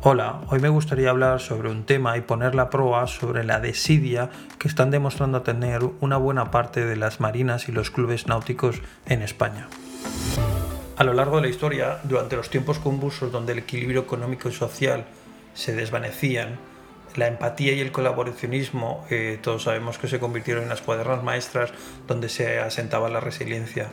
Hola, 0.00 0.42
hoy 0.46 0.60
me 0.60 0.68
gustaría 0.68 1.10
hablar 1.10 1.40
sobre 1.40 1.70
un 1.70 1.82
tema 1.82 2.16
y 2.16 2.20
poner 2.20 2.54
la 2.54 2.70
prueba 2.70 3.04
sobre 3.08 3.42
la 3.42 3.58
desidia 3.58 4.30
que 4.60 4.68
están 4.68 4.92
demostrando 4.92 5.42
tener 5.42 5.80
una 6.00 6.16
buena 6.16 6.52
parte 6.52 6.86
de 6.86 6.94
las 6.94 7.18
marinas 7.18 7.68
y 7.68 7.72
los 7.72 7.90
clubes 7.90 8.28
náuticos 8.28 8.80
en 9.06 9.22
España. 9.22 9.66
A 10.96 11.02
lo 11.02 11.14
largo 11.14 11.36
de 11.36 11.42
la 11.42 11.48
historia, 11.48 11.98
durante 12.04 12.36
los 12.36 12.48
tiempos 12.48 12.78
convulsos 12.78 13.32
donde 13.32 13.54
el 13.54 13.58
equilibrio 13.58 14.02
económico 14.02 14.48
y 14.48 14.52
social 14.52 15.04
se 15.54 15.74
desvanecían, 15.74 16.60
la 17.16 17.26
empatía 17.26 17.72
y 17.72 17.80
el 17.80 17.90
colaboracionismo, 17.90 19.04
eh, 19.10 19.40
todos 19.42 19.64
sabemos 19.64 19.98
que 19.98 20.06
se 20.06 20.20
convirtieron 20.20 20.62
en 20.62 20.68
las 20.68 20.80
cuadernas 20.80 21.24
maestras 21.24 21.72
donde 22.06 22.28
se 22.28 22.60
asentaba 22.60 23.08
la 23.08 23.18
resiliencia. 23.18 23.88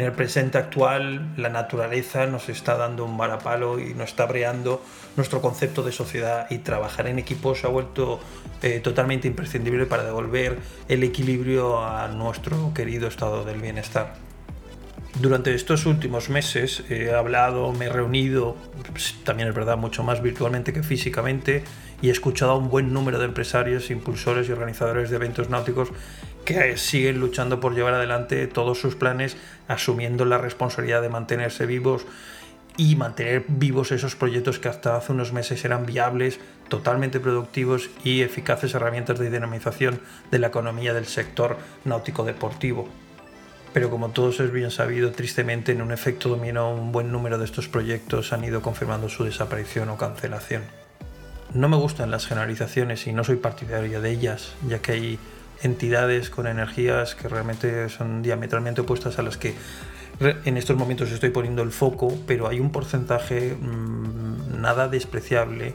En 0.00 0.06
el 0.06 0.12
presente 0.12 0.56
actual, 0.56 1.34
la 1.36 1.50
naturaleza 1.50 2.24
nos 2.24 2.48
está 2.48 2.78
dando 2.78 3.04
un 3.04 3.18
varapalo 3.18 3.78
y 3.78 3.92
nos 3.92 4.08
está 4.08 4.24
breando 4.24 4.82
nuestro 5.14 5.42
concepto 5.42 5.82
de 5.82 5.92
sociedad 5.92 6.46
y 6.48 6.56
trabajar 6.60 7.06
en 7.06 7.18
equipo 7.18 7.54
se 7.54 7.66
ha 7.66 7.68
vuelto 7.68 8.18
eh, 8.62 8.80
totalmente 8.80 9.28
imprescindible 9.28 9.84
para 9.84 10.02
devolver 10.04 10.56
el 10.88 11.02
equilibrio 11.04 11.84
a 11.84 12.08
nuestro 12.08 12.72
querido 12.72 13.08
estado 13.08 13.44
del 13.44 13.60
bienestar. 13.60 14.14
Durante 15.20 15.54
estos 15.54 15.84
últimos 15.84 16.30
meses 16.30 16.82
he 16.88 17.12
hablado, 17.12 17.70
me 17.72 17.84
he 17.84 17.88
reunido, 17.90 18.56
pues, 18.90 19.16
también 19.22 19.50
es 19.50 19.54
verdad, 19.54 19.76
mucho 19.76 20.02
más 20.02 20.22
virtualmente 20.22 20.72
que 20.72 20.82
físicamente, 20.82 21.62
y 22.02 22.08
he 22.08 22.12
escuchado 22.12 22.52
a 22.52 22.56
un 22.56 22.70
buen 22.70 22.92
número 22.92 23.18
de 23.18 23.26
empresarios, 23.26 23.90
impulsores 23.90 24.48
y 24.48 24.52
organizadores 24.52 25.10
de 25.10 25.16
eventos 25.16 25.50
náuticos 25.50 25.90
que 26.44 26.76
siguen 26.76 27.20
luchando 27.20 27.60
por 27.60 27.74
llevar 27.74 27.94
adelante 27.94 28.46
todos 28.46 28.80
sus 28.80 28.94
planes, 28.94 29.36
asumiendo 29.68 30.24
la 30.24 30.38
responsabilidad 30.38 31.02
de 31.02 31.08
mantenerse 31.08 31.66
vivos 31.66 32.06
y 32.76 32.96
mantener 32.96 33.44
vivos 33.48 33.92
esos 33.92 34.16
proyectos 34.16 34.58
que 34.58 34.68
hasta 34.68 34.96
hace 34.96 35.12
unos 35.12 35.32
meses 35.32 35.64
eran 35.64 35.84
viables, 35.84 36.40
totalmente 36.68 37.20
productivos 37.20 37.90
y 38.04 38.22
eficaces 38.22 38.74
herramientas 38.74 39.18
de 39.18 39.30
dinamización 39.30 40.00
de 40.30 40.38
la 40.38 40.46
economía 40.48 40.94
del 40.94 41.06
sector 41.06 41.58
náutico 41.84 42.24
deportivo 42.24 42.88
pero 43.72 43.90
como 43.90 44.10
todos 44.10 44.40
es 44.40 44.50
bien 44.50 44.70
sabido, 44.70 45.12
tristemente 45.12 45.72
en 45.72 45.82
un 45.82 45.92
efecto 45.92 46.28
dominó 46.28 46.72
un 46.74 46.90
buen 46.90 47.12
número 47.12 47.38
de 47.38 47.44
estos 47.44 47.68
proyectos 47.68 48.32
han 48.32 48.44
ido 48.44 48.62
confirmando 48.62 49.08
su 49.08 49.24
desaparición 49.24 49.90
o 49.90 49.96
cancelación. 49.96 50.79
No 51.52 51.68
me 51.68 51.76
gustan 51.76 52.12
las 52.12 52.26
generalizaciones 52.26 53.08
y 53.08 53.12
no 53.12 53.24
soy 53.24 53.36
partidario 53.36 54.00
de 54.00 54.10
ellas, 54.10 54.54
ya 54.68 54.78
que 54.78 54.92
hay 54.92 55.18
entidades 55.62 56.30
con 56.30 56.46
energías 56.46 57.16
que 57.16 57.28
realmente 57.28 57.88
son 57.88 58.22
diametralmente 58.22 58.82
opuestas 58.82 59.18
a 59.18 59.22
las 59.22 59.36
que 59.36 59.54
en 60.20 60.56
estos 60.56 60.76
momentos 60.76 61.10
estoy 61.10 61.30
poniendo 61.30 61.62
el 61.62 61.72
foco, 61.72 62.16
pero 62.26 62.46
hay 62.46 62.60
un 62.60 62.70
porcentaje 62.70 63.56
mmm, 63.60 64.60
nada 64.60 64.86
despreciable 64.88 65.74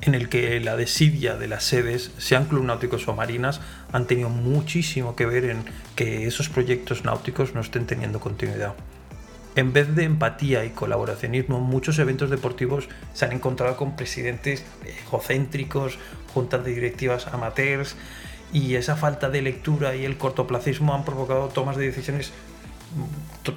en 0.00 0.16
el 0.16 0.28
que 0.28 0.58
la 0.58 0.76
desidia 0.76 1.36
de 1.36 1.46
las 1.46 1.62
sedes, 1.62 2.10
sean 2.18 2.46
club 2.46 2.64
náuticos 2.64 3.06
o 3.06 3.14
marinas, 3.14 3.60
han 3.92 4.06
tenido 4.06 4.30
muchísimo 4.30 5.14
que 5.14 5.26
ver 5.26 5.44
en 5.44 5.64
que 5.94 6.26
esos 6.26 6.48
proyectos 6.48 7.04
náuticos 7.04 7.54
no 7.54 7.60
estén 7.60 7.86
teniendo 7.86 8.18
continuidad. 8.18 8.74
En 9.54 9.72
vez 9.72 9.94
de 9.94 10.04
empatía 10.04 10.64
y 10.64 10.70
colaboracionismo, 10.70 11.60
muchos 11.60 11.98
eventos 11.98 12.30
deportivos 12.30 12.88
se 13.12 13.26
han 13.26 13.32
encontrado 13.32 13.76
con 13.76 13.96
presidentes 13.96 14.64
egocéntricos, 15.06 15.98
juntas 16.32 16.64
de 16.64 16.72
directivas 16.72 17.26
amateurs, 17.26 17.96
y 18.52 18.76
esa 18.76 18.96
falta 18.96 19.28
de 19.28 19.42
lectura 19.42 19.94
y 19.94 20.04
el 20.04 20.16
cortoplacismo 20.16 20.94
han 20.94 21.04
provocado 21.04 21.48
tomas 21.48 21.76
de 21.76 21.86
decisiones 21.86 22.32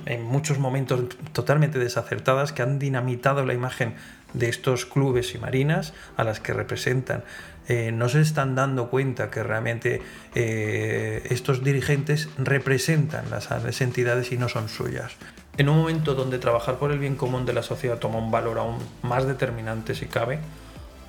en 0.06 0.24
muchos 0.24 0.60
momentos 0.60 1.02
totalmente 1.34 1.80
desacertadas 1.80 2.54
que 2.54 2.62
han 2.62 2.80
dinamitado 2.80 3.46
la 3.46 3.54
imagen 3.54 3.94
de 4.34 4.50
estos 4.50 4.86
clubes 4.86 5.36
y 5.36 5.38
marinas 5.38 5.94
a 6.18 6.24
las 6.24 6.40
que 6.40 6.54
representan. 6.54 7.24
Eh, 7.68 7.92
no 7.92 8.10
se 8.10 8.22
están 8.22 8.56
dando 8.56 8.90
cuenta 8.90 9.32
que 9.32 9.44
realmente 9.44 10.02
eh, 10.36 11.24
estos 11.30 11.64
dirigentes 11.64 12.30
representan 12.38 13.30
las, 13.30 13.50
las 13.50 13.82
entidades 13.82 14.32
y 14.32 14.38
no 14.38 14.50
son 14.50 14.70
suyas. 14.70 15.16
En 15.58 15.70
un 15.70 15.78
momento 15.78 16.16
donde 16.16 16.38
trabajar 16.38 16.76
por 16.76 16.92
el 16.92 17.00
bien 17.00 17.16
común 17.16 17.46
de 17.46 17.54
la 17.54 17.64
sociedad 17.64 17.98
toma 17.98 18.20
un 18.20 18.30
valor 18.30 18.60
aún 18.60 18.78
más 19.04 19.26
determinante 19.26 19.96
si 19.96 20.06
cabe, 20.06 20.40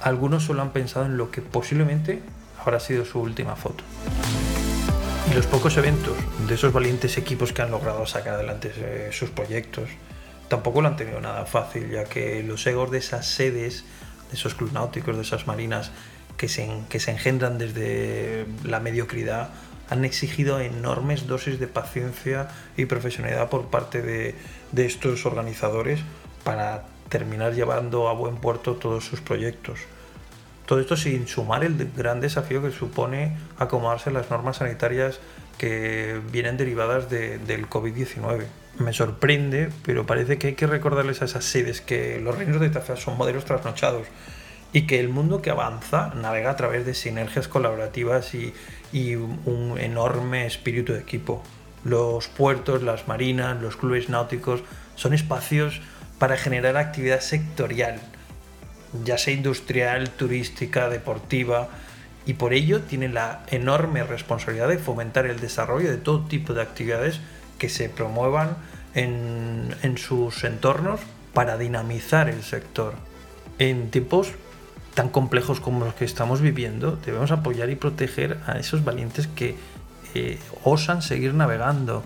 algunos 0.01 0.45
solo 0.45 0.63
han 0.63 0.71
pensado 0.71 1.07
en 1.07 1.17
lo 1.17 1.33
que 1.33 1.43
posiblemente 1.43 2.23
habrá 2.61 2.79
sido 2.79 3.05
su 3.05 3.21
última 3.21 3.57
foto. 3.57 3.83
Y 5.29 5.35
los 5.35 5.47
pocos 5.47 5.77
eventos 5.77 6.17
de 6.47 6.55
esos 6.55 6.73
valientes 6.73 7.19
equipos 7.19 7.53
que 7.53 7.63
han 7.63 7.73
logrado 7.73 8.07
sacar 8.07 8.35
adelante 8.35 8.73
eh, 8.77 9.09
sus 9.13 9.31
proyectos 9.31 9.89
tampoco 10.49 10.81
lo 10.81 10.89
han 10.89 10.97
tenido 10.97 11.21
nada 11.21 11.45
fácil, 11.47 11.91
ya 11.91 12.05
que 12.05 12.45
los 12.45 12.65
egos 12.69 12.93
de 12.93 12.99
esas 12.99 13.27
sedes, 13.27 13.85
de 14.31 14.37
esos 14.37 14.55
clubes 14.55 14.75
náuticos, 14.75 15.17
de 15.17 15.23
esas 15.23 15.49
marinas 15.49 15.91
que 16.37 16.49
se, 16.49 16.69
que 16.89 17.01
se 17.01 17.11
engendran 17.11 17.59
desde 17.59 18.47
la 18.65 18.81
mediocridad, 18.81 19.51
han 19.89 20.05
exigido 20.05 20.61
enormes 20.61 21.27
dosis 21.27 21.59
de 21.59 21.69
paciencia 21.69 22.49
y 22.77 22.87
profesionalidad 22.87 23.49
por 23.49 23.67
parte 23.67 24.03
de, 24.03 24.35
de 24.73 24.87
estos 24.87 25.27
organizadores 25.27 26.01
para 26.45 26.85
terminar 27.09 27.55
llevando 27.55 28.09
a 28.09 28.13
buen 28.13 28.37
puerto 28.37 28.75
todos 28.75 29.05
sus 29.05 29.21
proyectos. 29.21 29.81
Todo 30.67 30.81
esto 30.81 30.97
sin 30.97 31.29
sumar 31.29 31.63
el 31.63 31.93
gran 31.97 32.21
desafío 32.21 32.61
que 32.61 32.73
supone 32.73 33.37
acomodarse 33.59 34.11
las 34.11 34.31
normas 34.31 34.57
sanitarias 34.57 35.21
que 35.59 36.21
vienen 36.33 36.57
derivadas 36.57 37.09
de, 37.09 37.39
del 37.39 37.69
COVID-19. 37.69 38.45
Me 38.81 38.93
sorprende, 38.93 39.71
pero 39.85 40.05
parece 40.05 40.39
que 40.39 40.49
hay 40.49 40.55
que 40.55 40.67
recordarles 40.67 41.23
a 41.23 41.27
esas 41.27 41.45
sedes 41.45 41.81
que 41.81 42.21
los 42.21 42.37
reinos 42.37 42.61
de 42.61 42.69
Taza 42.69 42.97
son 42.97 43.17
modelos 43.17 43.45
trasnochados 43.45 44.07
y 44.73 44.83
que 44.87 45.01
el 45.01 45.09
mundo 45.09 45.43
que 45.43 45.51
avanza 45.51 46.13
navega 46.15 46.51
a 46.51 46.57
través 46.57 46.85
de 46.85 46.95
sinergias 46.95 47.49
colaborativas 47.49 48.35
y, 48.35 48.55
un 49.15 49.77
enorme 49.79 50.47
espíritu 50.47 50.95
de 50.95 51.01
equipo. 51.01 51.43
Los 51.85 52.29
puertos, 52.29 52.83
las 52.83 53.09
marinas, 53.09 53.61
los 53.61 53.77
clubes 53.77 54.09
náuticos 54.09 54.63
son 54.95 55.13
espacios 55.13 55.83
para 56.19 56.39
generar 56.39 56.79
actividad 56.79 57.21
sectorial 57.21 58.01
ya 59.05 59.19
sea 59.19 59.35
industrial, 59.35 60.11
turística, 60.11 60.89
deportiva, 60.89 61.69
y 62.25 62.35
por 62.35 62.53
ello 62.53 62.83
tiene 62.83 63.09
la 63.09 63.45
enorme 63.49 64.03
responsabilidad 64.03 64.69
de 64.69 64.79
fomentar 64.79 65.27
el 65.27 65.39
desarrollo 65.39 65.91
de 65.91 65.99
todo 65.99 66.25
tipo 66.27 66.55
de 66.55 66.63
actividades 66.63 67.21
que 67.59 67.69
se 67.69 67.89
promuevan 67.89 68.57
en, 68.95 69.75
en 69.83 69.99
sus 69.99 70.43
entornos 70.45 71.01
para 71.33 71.57
dinamizar 71.57 72.29
el 72.29 72.43
sector. 72.43 72.95
En 73.59 73.91
tiempos 73.91 74.33
tan 74.97 75.11
complejos 75.11 75.61
como 75.61 75.85
los 75.85 75.95
que 75.95 76.07
estamos 76.07 76.41
viviendo, 76.41 76.99
debemos 77.05 77.31
apoyar 77.31 77.69
y 77.69 77.77
proteger 77.77 78.39
a 78.47 78.59
esos 78.59 78.83
valientes 78.83 79.27
que 79.27 79.55
eh, 80.15 80.39
osan 80.65 81.03
seguir 81.03 81.35
navegando, 81.35 82.03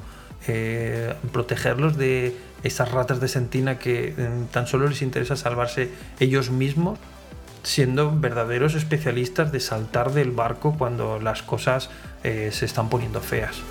eh, 0.49 1.15
protegerlos 1.33 1.97
de 1.97 2.37
esas 2.65 2.91
ratas 2.91 3.21
de 3.21 3.29
sentina 3.29 3.79
que 3.79 4.13
mm, 4.19 4.47
tan 4.47 4.67
solo 4.67 4.89
les 4.89 5.03
interesa 5.03 5.37
salvarse 5.37 5.89
ellos 6.19 6.51
mismos, 6.51 6.99
siendo 7.63 8.11
verdaderos 8.11 8.75
especialistas 8.75 9.53
de 9.53 9.61
saltar 9.61 10.13
del 10.13 10.33
barco 10.33 10.75
cuando 10.77 11.21
las 11.21 11.43
cosas 11.45 11.91
eh, 12.25 12.51
se 12.53 12.65
están 12.65 12.89
poniendo 12.89 13.21
feas. 13.21 13.63